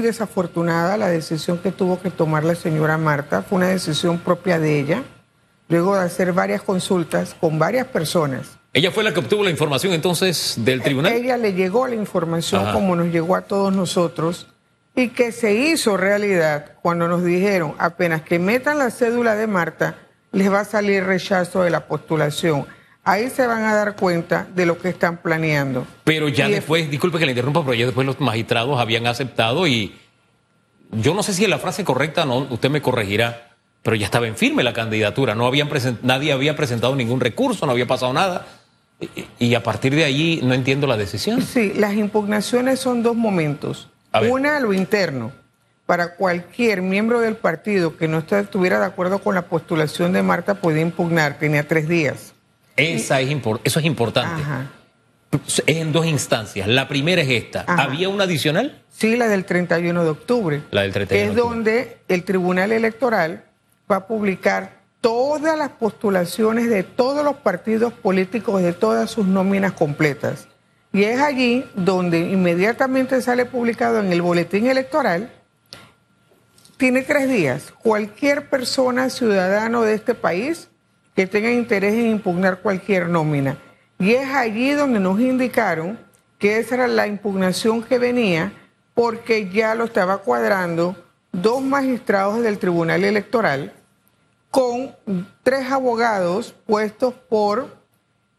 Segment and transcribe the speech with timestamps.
[0.00, 3.42] muy desafortunada la decisión que tuvo que tomar la señora Marta.
[3.42, 5.02] Fue una decisión propia de ella,
[5.68, 8.58] luego de hacer varias consultas con varias personas.
[8.72, 11.12] ¿Ella fue la que obtuvo la información entonces del tribunal?
[11.12, 14.46] Ella le llegó la información como nos llegó a todos nosotros
[14.96, 19.96] y que se hizo realidad cuando nos dijeron apenas que metan la cédula de Marta,
[20.32, 22.66] les va a salir rechazo de la postulación.
[23.02, 25.86] Ahí se van a dar cuenta de lo que están planeando.
[26.04, 29.94] Pero ya después, disculpe que le interrumpa, pero ya después los magistrados habían aceptado y
[30.92, 34.26] yo no sé si es la frase correcta, no, usted me corregirá, pero ya estaba
[34.26, 35.68] en firme la candidatura, no habían
[36.02, 38.46] nadie había presentado ningún recurso, no había pasado nada.
[39.00, 41.40] Y, y a partir de allí no entiendo la decisión.
[41.40, 43.88] Sí, las impugnaciones son dos momentos.
[44.28, 45.32] Una a lo interno.
[45.86, 50.54] Para cualquier miembro del partido que no estuviera de acuerdo con la postulación de Marta
[50.54, 52.34] podía impugnar, tenía tres días.
[52.80, 53.30] Esa es
[53.64, 54.42] eso es importante.
[55.46, 56.66] Es en dos instancias.
[56.66, 57.64] La primera es esta.
[57.66, 58.82] ¿Había una adicional?
[58.90, 60.62] Sí, la del 31 de octubre.
[60.70, 63.44] La del 31 Es donde el Tribunal Electoral
[63.90, 69.72] va a publicar todas las postulaciones de todos los partidos políticos, de todas sus nóminas
[69.72, 70.48] completas.
[70.92, 75.32] Y es allí donde inmediatamente sale publicado en el boletín electoral.
[76.76, 77.72] Tiene tres días.
[77.82, 80.68] Cualquier persona, ciudadano de este país,
[81.14, 83.56] que tenga interés en impugnar cualquier nómina.
[83.98, 85.98] Y es allí donde nos indicaron
[86.38, 88.52] que esa era la impugnación que venía
[88.94, 90.96] porque ya lo estaba cuadrando
[91.32, 93.72] dos magistrados del Tribunal Electoral
[94.50, 94.96] con
[95.42, 97.80] tres abogados puestos por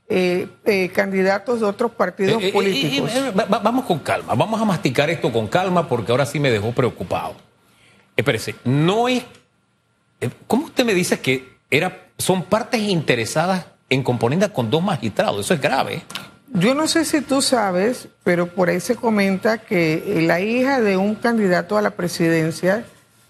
[0.10, 3.10] eh, eh, candidatos de otros partidos eh, políticos.
[3.34, 7.36] vamos con calma, vamos a masticar esto con calma porque ahora sí me dejó preocupado.
[8.18, 9.24] Espérese, no es...
[10.48, 15.46] ¿Cómo usted me dice que era, son partes interesadas en componenda con dos magistrados?
[15.46, 16.04] Eso es grave.
[16.54, 20.98] Yo no sé si tú sabes, pero por ahí se comenta que la hija de
[20.98, 22.86] un candidato a la presidencia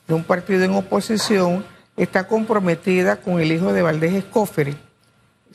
[0.08, 1.64] de un partido en oposición
[1.96, 4.76] está comprometida con el hijo de Valdés Escoferi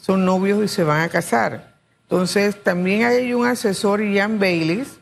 [0.06, 1.74] son novios y se van a casar.
[2.02, 5.00] Entonces, también hay un asesor, Ian Baylis,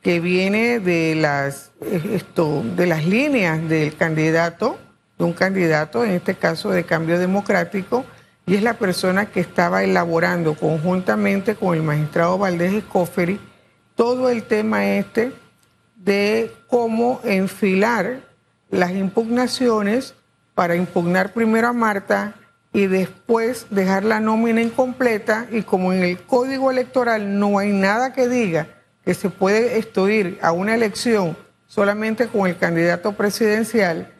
[0.00, 1.72] que viene de las,
[2.12, 4.78] esto, de las líneas del candidato,
[5.18, 8.04] de un candidato, en este caso de cambio democrático,
[8.46, 13.40] y es la persona que estaba elaborando conjuntamente con el magistrado Valdés Escoferi
[13.94, 15.32] todo el tema este
[15.96, 18.20] de cómo enfilar
[18.70, 20.14] las impugnaciones
[20.54, 22.34] para impugnar primero a Marta
[22.72, 28.12] y después dejar la nómina incompleta y como en el código electoral no hay nada
[28.12, 28.66] que diga
[29.04, 31.36] que se puede estudiar a una elección
[31.66, 34.12] solamente con el candidato presidencial,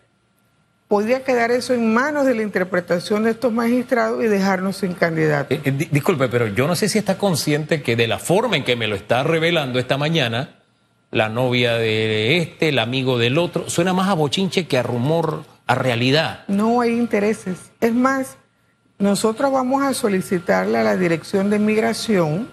[0.94, 5.52] podría quedar eso en manos de la interpretación de estos magistrados y dejarnos sin candidato.
[5.52, 8.62] Eh, eh, disculpe, pero yo no sé si está consciente que de la forma en
[8.62, 10.60] que me lo está revelando esta mañana,
[11.10, 15.42] la novia de este, el amigo del otro, suena más a bochinche que a rumor,
[15.66, 16.44] a realidad.
[16.46, 17.72] No hay intereses.
[17.80, 18.36] Es más,
[19.00, 22.48] nosotros vamos a solicitarle a la Dirección de Migración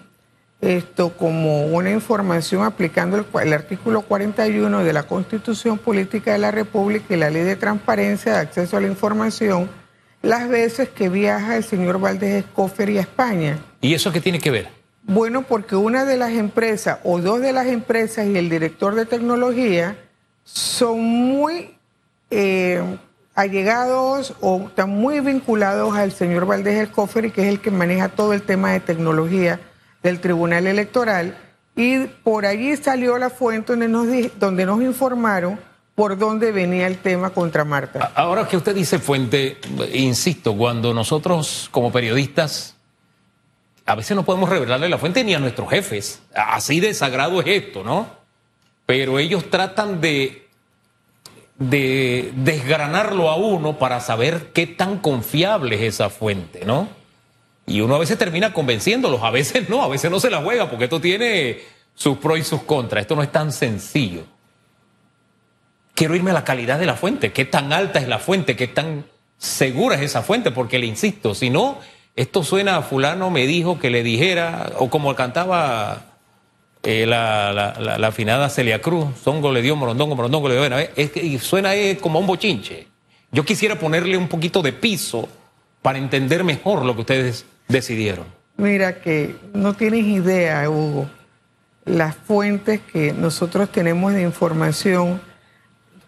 [0.62, 7.12] esto como una información aplicando el, artículo 41 de la Constitución Política de la República
[7.12, 9.68] y la Ley de Transparencia de Acceso a la Información
[10.22, 13.58] las veces que viaja el señor Valdés Escofer a España.
[13.80, 14.68] ¿Y eso qué tiene que ver?
[15.02, 19.04] Bueno, porque una de las empresas o dos de las empresas y el director de
[19.04, 19.96] tecnología
[20.44, 21.76] son muy...
[22.30, 22.80] Eh,
[23.34, 28.34] allegados o están muy vinculados al señor Valdés y que es el que maneja todo
[28.34, 29.58] el tema de tecnología
[30.02, 31.36] del Tribunal Electoral.
[31.74, 35.58] Y por allí salió la fuente donde nos, donde nos informaron
[35.94, 38.12] por dónde venía el tema contra Marta.
[38.14, 39.58] Ahora que usted dice fuente,
[39.92, 42.76] insisto, cuando nosotros como periodistas
[43.84, 47.46] a veces no podemos revelarle la fuente ni a nuestros jefes, así de sagrado es
[47.48, 48.06] esto, ¿no?
[48.86, 50.42] Pero ellos tratan de
[51.70, 56.88] de desgranarlo a uno para saber qué tan confiable es esa fuente, ¿no?
[57.66, 60.68] Y uno a veces termina convenciéndolos, a veces no, a veces no se la juega,
[60.68, 61.60] porque esto tiene
[61.94, 64.24] sus pros y sus contras, esto no es tan sencillo.
[65.94, 68.66] Quiero irme a la calidad de la fuente, qué tan alta es la fuente, qué
[68.66, 69.04] tan
[69.38, 71.78] segura es esa fuente, porque le insisto, si no,
[72.16, 76.12] esto suena a fulano me dijo que le dijera, o como cantaba
[76.82, 77.70] eh, la,
[78.02, 81.70] afinada Celia Cruz, Zongo le dio morondongo, morondongo le dio, bueno, es que, suena
[82.00, 82.88] como un bochinche.
[83.30, 85.28] Yo quisiera ponerle un poquito de piso
[85.80, 88.26] para entender mejor lo que ustedes decidieron.
[88.56, 91.10] Mira que no tienes idea, Hugo,
[91.84, 95.20] las fuentes que nosotros tenemos de información,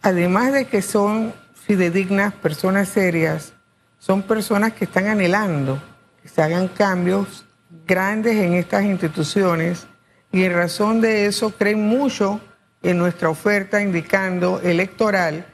[0.03, 3.55] además de que son fidedignas, personas serias,
[3.99, 5.81] son personas que están anhelando
[6.23, 7.45] que se hagan cambios
[7.87, 9.87] grandes en estas instituciones
[10.33, 12.41] y en razón de eso creen mucho
[12.83, 15.47] en nuestra oferta indicando electoral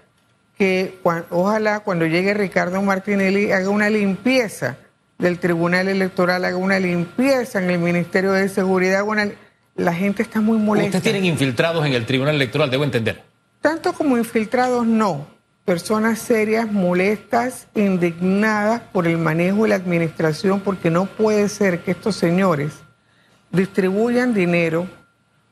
[0.56, 1.00] que
[1.30, 4.76] ojalá cuando llegue Ricardo Martinelli haga una limpieza
[5.20, 9.04] del Tribunal Electoral, haga una limpieza en el Ministerio de Seguridad.
[9.76, 10.98] la gente está muy molesta.
[10.98, 12.70] ¿Ustedes tienen infiltrados en el Tribunal Electoral?
[12.70, 13.22] Debo entender.
[13.60, 15.26] Tanto como infiltrados, no.
[15.64, 21.90] Personas serias, molestas, indignadas por el manejo y la administración, porque no puede ser que
[21.90, 22.72] estos señores
[23.52, 24.88] distribuyan dinero,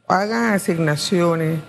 [0.09, 1.61] hagan asignaciones,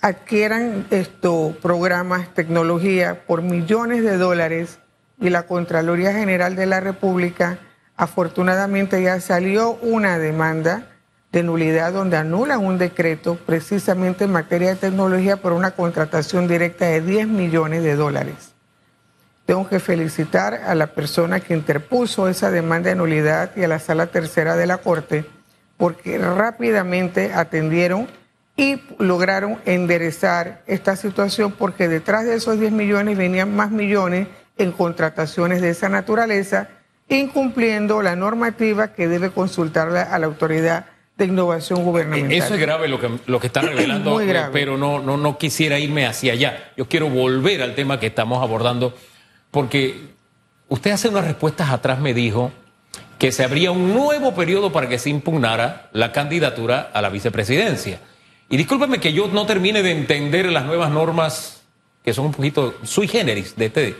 [0.00, 4.78] adquieran estos programas, tecnología por millones de dólares
[5.20, 7.58] y la Contraloría General de la República
[7.96, 10.88] afortunadamente ya salió una demanda
[11.32, 16.86] de nulidad donde anula un decreto precisamente en materia de tecnología por una contratación directa
[16.86, 18.54] de 10 millones de dólares.
[19.46, 23.78] Tengo que felicitar a la persona que interpuso esa demanda de nulidad y a la
[23.78, 25.26] sala tercera de la Corte
[25.76, 28.06] porque rápidamente atendieron
[28.56, 34.72] y lograron enderezar esta situación porque detrás de esos 10 millones venían más millones en
[34.72, 36.68] contrataciones de esa naturaleza,
[37.08, 40.86] incumpliendo la normativa que debe consultarla a la autoridad
[41.16, 42.32] de innovación gubernamental.
[42.32, 44.20] Eso es grave lo que, lo que está revelando,
[44.52, 46.72] pero no, no, no quisiera irme hacia allá.
[46.76, 48.94] Yo quiero volver al tema que estamos abordando,
[49.50, 50.14] porque
[50.68, 52.52] usted hace unas respuestas atrás me dijo
[53.18, 58.00] que se abría un nuevo periodo para que se impugnara la candidatura a la vicepresidencia.
[58.48, 61.62] Y discúlpeme que yo no termine de entender las nuevas normas
[62.04, 63.96] que son un poquito sui generis de este,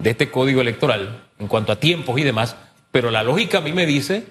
[0.00, 2.56] de este código electoral en cuanto a tiempos y demás,
[2.90, 4.24] pero la lógica a mí me dice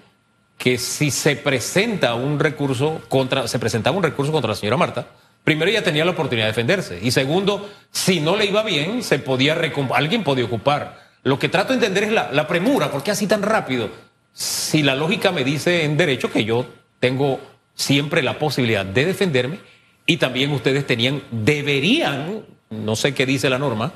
[0.58, 5.08] que si se presenta un recurso contra, se presentaba un recurso contra la señora Marta,
[5.44, 9.20] primero ella tenía la oportunidad de defenderse y segundo, si no le iba bien, se
[9.20, 9.58] podía
[9.94, 11.08] alguien podía ocupar.
[11.24, 13.90] Lo que trato de entender es la, premura, ¿por qué así tan rápido?
[14.34, 16.66] Si la lógica me dice en derecho que yo
[17.00, 17.40] tengo
[17.76, 19.60] siempre la posibilidad de defenderme
[20.06, 23.94] y también ustedes tenían, deberían, no sé qué dice la norma,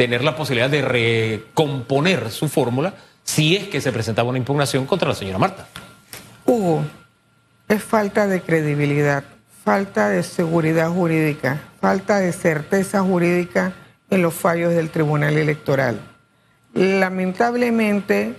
[0.00, 5.10] tener la posibilidad de recomponer su fórmula si es que se presentaba una impugnación contra
[5.10, 5.66] la señora Marta.
[6.46, 6.82] Hugo,
[7.68, 9.24] es falta de credibilidad,
[9.62, 13.74] falta de seguridad jurídica, falta de certeza jurídica
[14.08, 16.00] en los fallos del Tribunal Electoral.
[16.72, 18.36] Lamentablemente,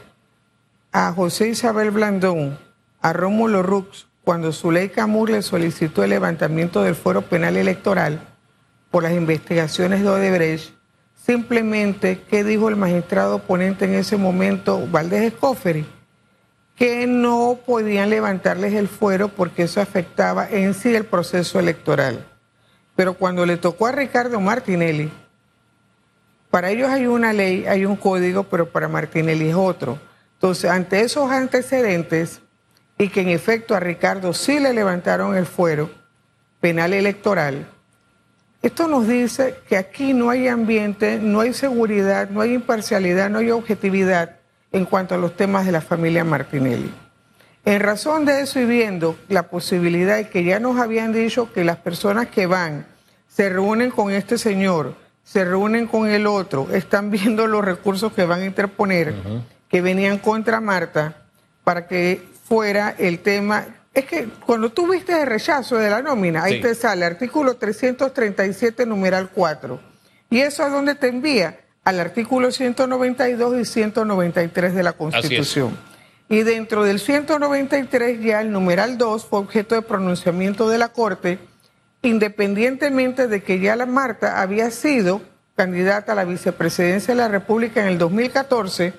[0.92, 2.58] a José Isabel Blandón,
[3.04, 8.20] a Rómulo Rux, cuando Zuley Camur le solicitó el levantamiento del fuero penal electoral
[8.90, 10.81] por las investigaciones de Odebrecht,
[11.26, 15.86] simplemente, ¿qué dijo el magistrado oponente en ese momento, Valdés Escoferi?
[16.82, 22.26] que no podían levantarles el fuero porque eso afectaba en sí el proceso electoral.
[22.96, 25.12] Pero cuando le tocó a Ricardo Martinelli,
[26.50, 30.00] para ellos hay una ley, hay un código, pero para Martinelli es otro.
[30.34, 32.42] Entonces, ante esos antecedentes,
[32.98, 35.92] y que en efecto a Ricardo sí le levantaron el fuero
[36.60, 37.68] penal electoral,
[38.62, 43.40] esto nos dice que aquí no hay ambiente, no hay seguridad, no hay imparcialidad, no
[43.40, 44.38] hay objetividad
[44.72, 46.94] en cuanto a los temas de la familia Martinelli.
[47.66, 51.64] En razón de eso y viendo la posibilidad de que ya nos habían dicho que
[51.64, 52.86] las personas que van
[53.28, 58.26] se reúnen con este señor, se reúnen con el otro, están viendo los recursos que
[58.26, 59.14] van a interponer,
[59.70, 61.24] que venían contra Marta,
[61.64, 63.66] para que fuera el tema.
[63.94, 68.86] Es que cuando tú viste el rechazo de la nómina, ahí te sale artículo 337,
[68.86, 69.80] numeral 4.
[70.30, 71.58] ¿Y eso a dónde te envía?
[71.84, 75.78] al artículo 192 y 193 de la Constitución.
[76.30, 81.40] Y dentro del 193 ya el numeral 2 fue objeto de pronunciamiento de la Corte,
[82.02, 85.22] independientemente de que ya la Marta había sido
[85.56, 88.94] candidata a la vicepresidencia de la República en el 2014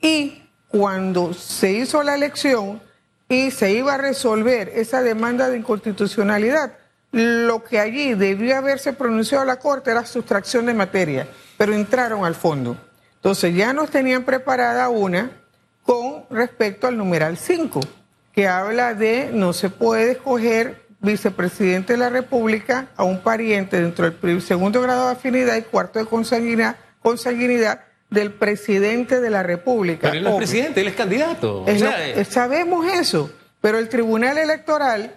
[0.00, 2.82] y cuando se hizo la elección
[3.28, 6.74] y se iba a resolver esa demanda de inconstitucionalidad,
[7.12, 12.34] lo que allí debió haberse pronunciado la Corte era sustracción de materia pero entraron al
[12.34, 12.76] fondo.
[13.16, 15.30] Entonces ya nos tenían preparada una
[15.82, 17.80] con respecto al numeral 5,
[18.32, 24.10] que habla de no se puede escoger vicepresidente de la República a un pariente dentro
[24.10, 27.80] del segundo grado de afinidad y cuarto de consanguinidad, consanguinidad
[28.16, 30.08] del presidente de la República.
[30.08, 31.64] Pero él no es presidente, él es candidato.
[31.68, 33.30] Eh, sabemos eso,
[33.60, 35.14] pero el Tribunal Electoral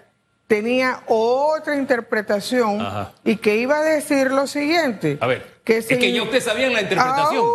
[0.47, 2.85] tenía otra interpretación
[3.23, 5.17] y que iba a decir lo siguiente.
[5.21, 7.45] A ver, que es que ya ustedes sabían la interpretación.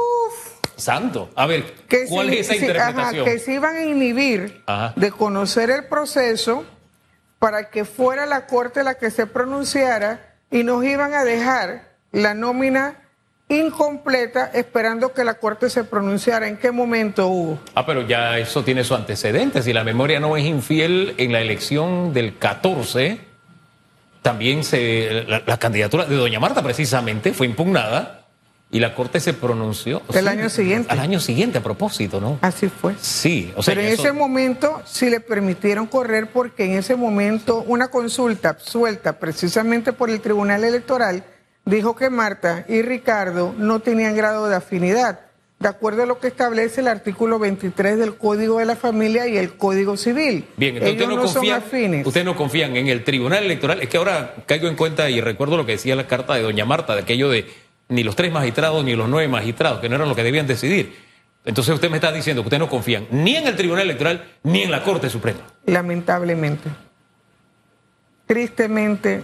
[0.76, 1.30] Santo.
[1.36, 1.74] A ver,
[2.08, 3.24] ¿cuál es esa interpretación?
[3.24, 4.64] que se iban a inhibir
[4.96, 6.64] de conocer el proceso
[7.38, 12.32] para que fuera la Corte la que se pronunciara y nos iban a dejar la
[12.32, 13.03] nómina
[13.54, 16.48] incompleta esperando que la Corte se pronunciara.
[16.48, 17.58] ¿En qué momento hubo?
[17.74, 19.62] Ah, pero ya eso tiene su antecedente.
[19.62, 23.20] Si la memoria no es infiel en la elección del 14,
[24.22, 28.24] también se, la, candidatura de doña Marta precisamente fue impugnada
[28.70, 30.02] y la Corte se pronunció.
[30.12, 30.90] El año siguiente.
[30.90, 32.38] Al año siguiente, a propósito, ¿no?
[32.40, 32.94] Así fue.
[33.00, 33.74] Sí, o sea.
[33.74, 39.18] Pero en ese momento sí le permitieron correr porque en ese momento una consulta suelta
[39.18, 41.22] precisamente por el Tribunal Electoral
[41.64, 45.20] dijo que Marta y Ricardo no tenían grado de afinidad
[45.64, 49.38] de acuerdo a lo que establece el artículo 23 del Código de la Familia y
[49.38, 50.44] el Código Civil.
[50.58, 51.62] Bien, entonces no, confían,
[52.04, 53.80] ustedes no confían en el Tribunal Electoral.
[53.80, 56.66] Es que ahora caigo en cuenta y recuerdo lo que decía la carta de doña
[56.66, 57.46] Marta, de aquello de
[57.88, 60.96] ni los tres magistrados ni los nueve magistrados, que no eran lo que debían decidir.
[61.46, 64.62] Entonces usted me está diciendo que ustedes no confían ni en el Tribunal Electoral ni
[64.62, 65.40] en la Corte Suprema.
[65.64, 66.68] Lamentablemente.
[68.26, 69.22] Tristemente,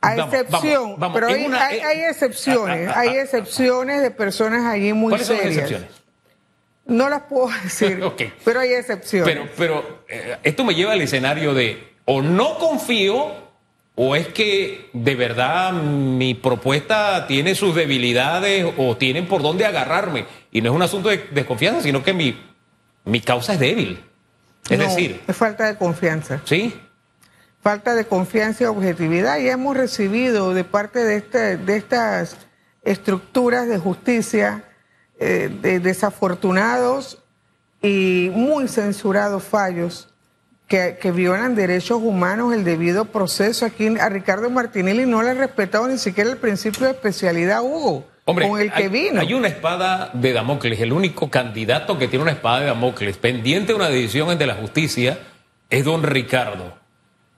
[0.00, 5.44] a excepción, pero hay, eh, excepciones, hay excepciones de personas allí muy ¿Cuáles serias.
[5.44, 6.02] Son las excepciones?
[6.86, 8.02] No las puedo decir,
[8.44, 9.34] pero hay excepciones.
[9.34, 13.46] Pero, pero eh, esto me lleva al escenario de o no confío
[13.96, 20.26] o es que de verdad mi propuesta tiene sus debilidades o tienen por dónde agarrarme.
[20.52, 22.38] Y no es un asunto de desconfianza, sino que mi,
[23.04, 24.04] mi causa es débil.
[24.68, 25.22] Es decir...
[25.26, 26.42] Es falta de confianza.
[26.44, 26.74] Sí
[27.66, 32.36] falta de confianza y objetividad y hemos recibido de parte de, este, de estas
[32.84, 34.62] estructuras de justicia
[35.18, 37.24] eh, de desafortunados
[37.82, 40.14] y muy censurados fallos
[40.68, 43.66] que, violan derechos humanos, el debido proceso.
[43.66, 48.06] Aquí a Ricardo Martinelli no le ha respetado ni siquiera el principio de especialidad, Hugo.
[48.26, 49.20] con el que vino.
[49.20, 53.72] Hay una espada de Damocles, el único candidato que tiene una espada de Damocles pendiente
[53.72, 55.18] de una decisión ante la justicia
[55.68, 56.85] es don Ricardo.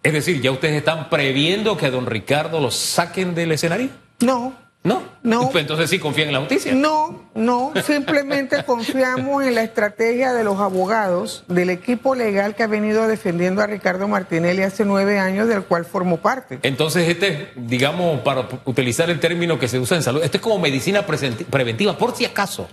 [0.09, 3.91] Es decir, ¿ya ustedes están previendo que a don Ricardo lo saquen del escenario?
[4.21, 4.55] No.
[4.83, 5.03] ¿No?
[5.23, 5.51] No.
[5.53, 6.75] Pues entonces sí confían en la justicia.
[6.75, 7.75] No, no.
[7.85, 13.61] Simplemente confiamos en la estrategia de los abogados, del equipo legal que ha venido defendiendo
[13.61, 16.59] a Ricardo Martinelli hace nueve años, del cual formó parte.
[16.63, 20.59] Entonces, este, digamos, para utilizar el término que se usa en salud, esto es como
[20.59, 22.67] medicina preventiva, por si acaso.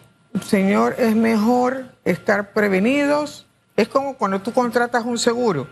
[0.48, 3.46] Señor, es mejor estar prevenidos
[3.78, 5.68] es como cuando tú contratas un seguro.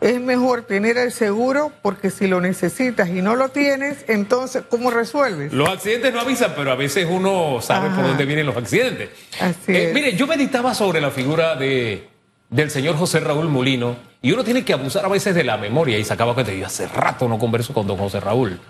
[0.00, 4.90] Es mejor tener el seguro porque si lo necesitas y no lo tienes, entonces, ¿cómo
[4.90, 5.52] resuelves?
[5.54, 9.08] Los accidentes no avisan, pero a veces uno sabe por dónde vienen los accidentes.
[9.40, 12.08] Así eh, Mire, yo meditaba sobre la figura de,
[12.50, 15.98] del señor José Raúl Molino y uno tiene que abusar a veces de la memoria
[15.98, 18.60] y sacaba que yo hace rato no converso con don José Raúl.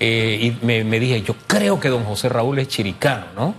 [0.00, 3.54] Eh, y me, dije, yo creo que don José Raúl es chiricano, ¿no?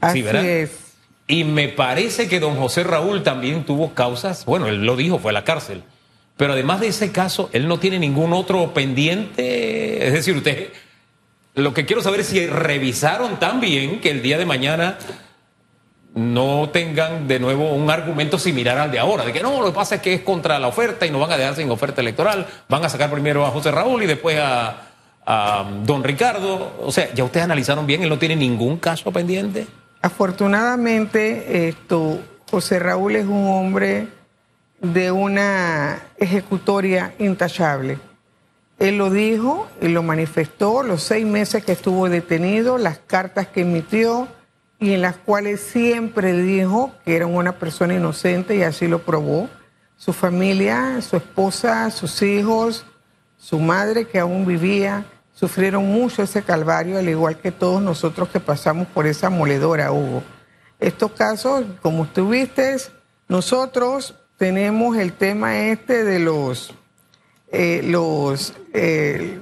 [0.00, 0.91] Así es.
[1.26, 5.30] Y me parece que don José Raúl también tuvo causas, bueno, él lo dijo, fue
[5.30, 5.82] a la cárcel.
[6.36, 10.06] Pero además de ese caso, él no tiene ningún otro pendiente.
[10.06, 10.72] Es decir, usted,
[11.54, 14.98] lo que quiero saber es si revisaron también que el día de mañana
[16.14, 19.72] no tengan de nuevo un argumento similar al de ahora, de que no, lo que
[19.72, 22.46] pasa es que es contra la oferta y no van a dejar sin oferta electoral,
[22.68, 24.88] van a sacar primero a José Raúl y después a,
[25.24, 26.74] a don Ricardo.
[26.80, 29.66] O sea, ya ustedes analizaron bien, él no tiene ningún caso pendiente.
[30.02, 31.74] Afortunadamente,
[32.50, 34.08] José Raúl es un hombre
[34.80, 37.98] de una ejecutoria intachable.
[38.80, 43.60] Él lo dijo y lo manifestó los seis meses que estuvo detenido, las cartas que
[43.60, 44.26] emitió
[44.80, 49.48] y en las cuales siempre dijo que era una persona inocente y así lo probó.
[49.96, 52.84] Su familia, su esposa, sus hijos,
[53.38, 55.04] su madre que aún vivía,
[55.42, 60.22] sufrieron mucho ese calvario, al igual que todos nosotros que pasamos por esa moledora, Hugo.
[60.78, 62.76] Estos casos, como estuviste,
[63.26, 66.72] nosotros tenemos el tema este de los,
[67.50, 69.40] eh, los eh,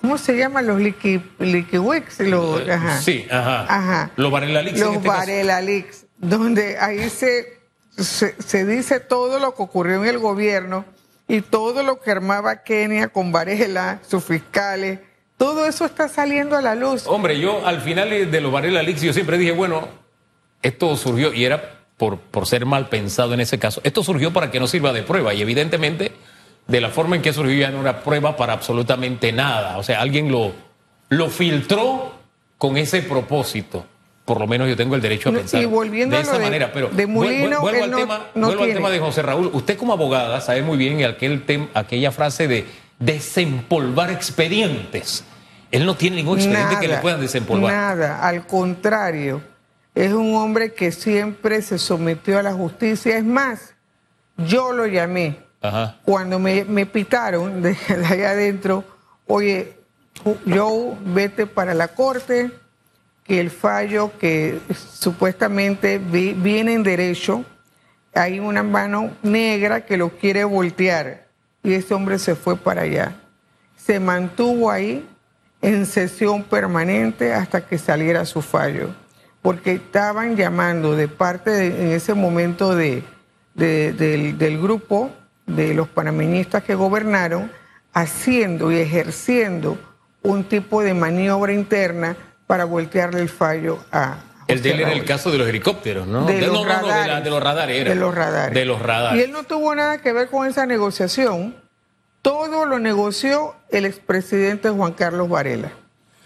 [0.00, 0.66] ¿cómo se llaman?
[0.66, 2.20] Los liquiwix.
[2.20, 4.12] Los, eh, Sí, ajá.
[4.16, 5.60] Los Varela Los este Varela
[6.16, 7.60] donde ahí se,
[7.98, 10.86] se, se dice todo lo que ocurrió en el gobierno
[11.28, 15.00] y todo lo que armaba Kenia con Varela, sus fiscales
[15.36, 17.06] todo eso está saliendo a la luz.
[17.06, 19.88] Hombre, yo al final de los Varela Leaks, yo siempre dije, bueno,
[20.62, 24.50] esto surgió, y era por, por ser mal pensado en ese caso, esto surgió para
[24.50, 26.12] que no sirva de prueba, y evidentemente,
[26.66, 29.78] de la forma en que surgió ya no era prueba para absolutamente nada.
[29.78, 30.52] O sea, alguien lo,
[31.08, 32.12] lo filtró
[32.58, 33.84] con ese propósito.
[34.24, 36.72] Por lo menos yo tengo el derecho a pensar de esa manera.
[36.72, 39.50] Pero de vuelvo, al, tema, vuelvo al tema de José Raúl.
[39.52, 42.64] Usted como abogada sabe muy bien aquel aquella frase de
[42.98, 45.24] desempolvar expedientes.
[45.70, 47.72] Él no tiene ningún expediente que le puedan desempolvar.
[47.72, 49.42] Nada, al contrario.
[49.94, 53.16] Es un hombre que siempre se sometió a la justicia.
[53.16, 53.74] Es más,
[54.36, 55.38] yo lo llamé.
[56.04, 58.84] Cuando me, pitaron de, allá adentro,
[59.26, 59.78] oye,
[60.44, 62.50] yo vete para la corte,
[63.24, 67.44] que el fallo que supuestamente viene en derecho,
[68.12, 71.23] hay una mano negra que lo quiere voltear
[71.64, 73.16] y ese hombre se fue para allá.
[73.76, 75.04] Se mantuvo ahí
[75.62, 78.90] en sesión permanente hasta que saliera su fallo,
[79.42, 83.02] porque estaban llamando de parte de, en ese momento de,
[83.54, 85.10] del, del grupo
[85.46, 87.50] de los panameñistas que gobernaron,
[87.94, 89.78] haciendo y ejerciendo
[90.22, 92.16] un tipo de maniobra interna
[92.46, 94.18] para voltearle el fallo a,
[94.54, 96.24] el de él era el caso de los helicópteros, ¿no?
[96.24, 97.80] De, los, no, radares, no, de, de, los radares.
[97.80, 97.90] Era.
[97.90, 98.54] De los radares.
[98.54, 99.20] De los radares.
[99.20, 101.56] Y él no tuvo nada que ver con esa negociación.
[102.22, 105.72] Todo lo negoció el expresidente Juan Carlos Varela.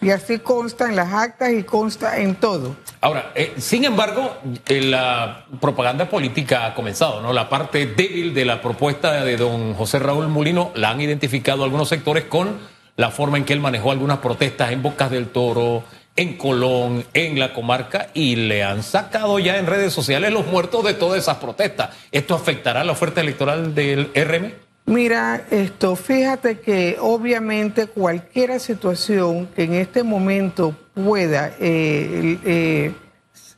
[0.00, 2.76] Y así consta en las actas y consta en todo.
[3.00, 4.37] Ahora, eh, sin embargo,
[4.68, 7.32] eh, la propaganda política ha comenzado, ¿no?
[7.32, 11.88] La parte débil de la propuesta de don José Raúl Mulino la han identificado algunos
[11.88, 12.58] sectores con
[12.97, 15.85] la forma en que él manejó algunas protestas en Bocas del Toro,
[16.18, 20.84] en Colón, en la comarca, y le han sacado ya en redes sociales los muertos
[20.84, 21.90] de todas esas protestas.
[22.10, 24.52] ¿Esto afectará la oferta electoral del RM?
[24.87, 32.94] Mira, esto, fíjate que obviamente cualquier situación que en este momento pueda eh, eh,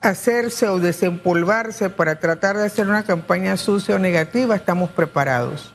[0.03, 5.73] hacerse o desempolvarse para tratar de hacer una campaña sucia o negativa, estamos preparados.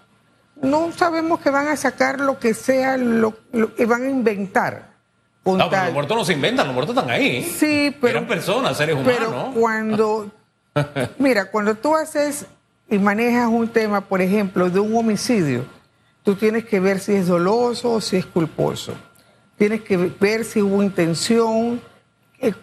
[0.62, 4.95] No sabemos que van a sacar lo que sea, lo, lo que van a inventar.
[5.46, 7.44] No, pero los muertos no se inventan, los muertos están ahí.
[7.44, 8.18] Sí, pero.
[8.18, 9.16] Eran personas, seres humanos.
[9.20, 10.32] Pero cuando.
[11.20, 12.48] mira, cuando tú haces
[12.90, 15.66] y manejas un tema, por ejemplo, de un homicidio,
[16.24, 18.94] tú tienes que ver si es doloso o si es culposo.
[19.56, 21.80] Tienes que ver si hubo intención,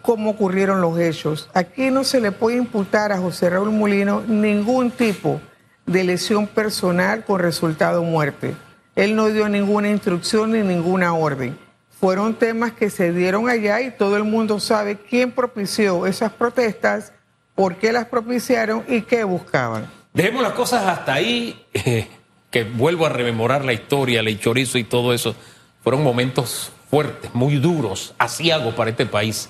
[0.01, 1.49] cómo ocurrieron los hechos.
[1.53, 5.41] Aquí no se le puede imputar a José Raúl Molino ningún tipo
[5.85, 8.55] de lesión personal con resultado muerte.
[8.95, 11.57] Él no dio ninguna instrucción ni ninguna orden
[12.03, 17.13] fueron temas que se dieron allá y todo el mundo sabe quién propició esas protestas,
[17.55, 19.89] por qué las propiciaron y qué buscaban.
[20.11, 21.65] Dejemos las cosas hasta ahí,
[22.51, 25.33] que vuelvo a rememorar la historia, el chorizo y todo eso.
[25.81, 29.49] Fueron momentos fuertes, muy duros, hago para este país.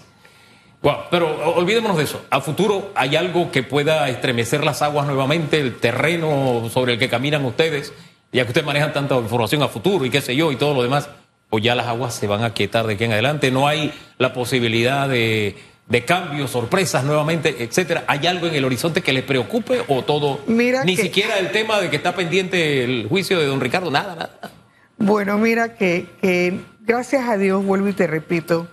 [1.10, 2.24] Pero olvidémonos de eso.
[2.30, 7.10] A futuro hay algo que pueda estremecer las aguas nuevamente, el terreno sobre el que
[7.10, 7.94] caminan ustedes,
[8.32, 10.84] ya que ustedes manejan tanta información a futuro y qué sé yo y todo lo
[10.84, 11.10] demás
[11.56, 13.52] o ya las aguas se van a quietar de aquí en adelante.
[13.52, 15.56] No hay la posibilidad de,
[15.88, 18.06] de cambios, sorpresas nuevamente, etcétera.
[18.08, 20.40] ¿Hay algo en el horizonte que les preocupe o todo?
[20.48, 23.92] Mira Ni que, siquiera el tema de que está pendiente el juicio de don Ricardo,
[23.92, 24.52] nada, nada.
[24.98, 28.68] Bueno, mira que, que gracias a Dios, vuelvo y te repito,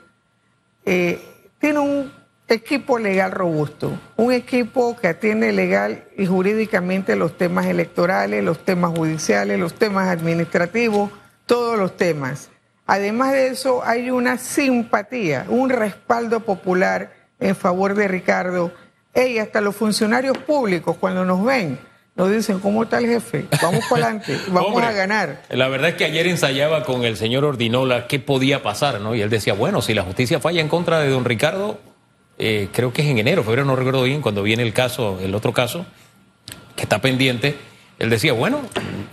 [0.87, 1.21] eh,
[1.59, 2.11] tiene un
[2.49, 8.97] equipo legal robusto, un equipo que atiende legal y jurídicamente los temas electorales, los temas
[8.97, 11.11] judiciales, los temas administrativos,
[11.45, 12.49] todos los temas.
[12.91, 18.73] Además de eso, hay una simpatía, un respaldo popular en favor de Ricardo.
[19.15, 21.79] Y hasta los funcionarios públicos, cuando nos ven,
[22.17, 23.47] nos dicen, ¿cómo está el jefe?
[23.63, 25.43] Vamos para adelante, vamos Hombre, a ganar.
[25.51, 29.15] La verdad es que ayer ensayaba con el señor Ordinola qué podía pasar, ¿no?
[29.15, 31.79] Y él decía, bueno, si la justicia falla en contra de don Ricardo,
[32.39, 35.33] eh, creo que es en enero, febrero, no recuerdo bien, cuando viene el caso, el
[35.37, 35.87] otro caso,
[36.75, 37.55] que está pendiente,
[38.01, 38.63] él decía, bueno,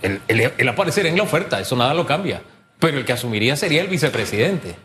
[0.02, 2.42] el, el, el aparecer en la oferta, eso nada lo cambia
[2.78, 4.76] pero el que asumiría sería el vicepresidente.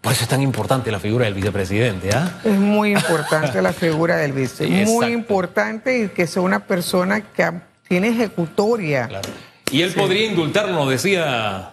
[0.00, 2.10] Por eso es tan importante la figura del vicepresidente.
[2.14, 2.40] ¿ah?
[2.44, 4.64] Es muy importante la figura del vice.
[4.64, 5.08] Sí, muy exacto.
[5.08, 7.52] importante y que sea una persona que
[7.88, 9.08] tiene ejecutoria.
[9.08, 9.28] Claro.
[9.72, 9.98] Y él sí.
[9.98, 11.72] podría indultarlo, nos decía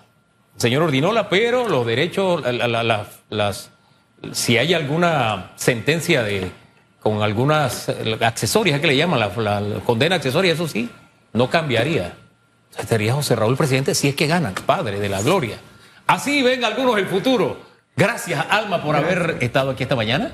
[0.55, 3.69] el señor Ordinola, pero los derechos, la, la, la, las,
[4.31, 6.51] si hay alguna sentencia de
[7.05, 7.87] con algunas
[8.21, 10.89] accesorias, que le llaman la, condena accesoria, eso sí,
[11.33, 12.15] no cambiaría.
[12.87, 15.57] Sería José Raúl presidente si es que gana, padre de la gloria.
[16.07, 17.57] Así ven algunos el futuro.
[17.97, 20.31] Gracias, Alma, por haber estado aquí esta mañana.